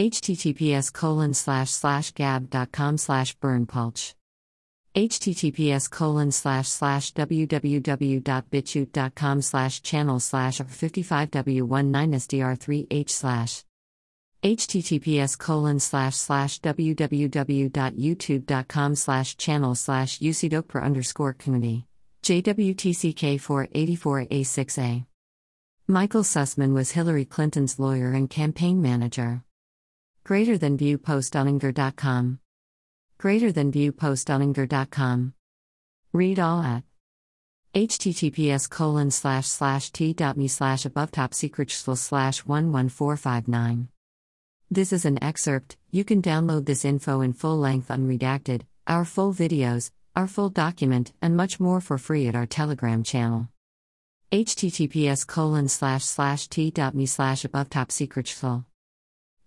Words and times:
https 0.00 0.92
colon 0.92 1.32
slash 1.34 1.70
slash 1.70 2.12
gab.com 2.12 2.96
slash 2.96 3.36
berndpulch 3.36 4.14
https 4.94 5.90
colon 5.90 6.30
slash. 6.32 6.68
slash 6.68 7.12
www.bitchute.com 7.12 9.42
slash 9.42 9.82
channel 9.82 10.18
slash 10.18 10.58
55w19sdr3h 10.58 13.10
slash 13.10 13.62
https 14.42 15.38
colon 15.38 15.78
slash 15.78 16.16
slash 16.16 16.58
www.youtube.com 16.60 18.96
slash 18.96 19.36
channel 19.36 19.74
slash 19.74 20.18
ucdokper 20.18 20.82
underscore 20.82 21.34
community 21.34 21.84
jwtck 22.22 23.38
484a6a 23.38 25.04
michael 25.86 26.22
sussmann 26.22 26.72
was 26.72 26.92
hillary 26.92 27.26
clinton's 27.26 27.78
lawyer 27.78 28.12
and 28.12 28.30
campaign 28.30 28.80
manager 28.80 29.44
greater 30.24 30.58
than 30.58 30.76
view 30.76 30.98
post 30.98 31.34
greater 33.18 33.52
than 33.52 33.70
view 33.70 33.92
post 33.92 34.28
read 36.12 36.38
all 36.38 36.62
at 36.62 36.82
https 37.74 38.68
colon 38.68 39.10
slash 39.10 39.46
slash 39.46 39.90
t.me 39.90 40.48
slash 40.48 40.84
above 40.84 41.10
top 41.10 41.32
secret 41.34 41.70
slash 41.70 42.42
11459 42.46 43.88
this 44.72 44.92
is 44.92 45.04
an 45.04 45.20
excerpt. 45.20 45.76
You 45.90 46.04
can 46.04 46.22
download 46.22 46.64
this 46.64 46.84
info 46.84 47.22
in 47.22 47.32
full 47.32 47.58
length 47.58 47.88
unredacted 47.88 48.62
our 48.86 49.04
full 49.04 49.34
videos 49.34 49.90
our 50.14 50.28
full 50.28 50.48
document 50.48 51.12
and 51.20 51.36
much 51.36 51.58
more 51.58 51.80
for 51.80 51.98
free 51.98 52.28
at 52.28 52.36
our 52.36 52.46
telegram 52.46 53.02
channel. 53.02 53.48
Https 54.30 55.26
colon 55.26 55.68
slash 55.68 56.04
slash 56.04 56.48
t.me 56.48 57.06
slash 57.06 57.44
above 57.44 57.70
top 57.70 57.90
secret 57.90 58.28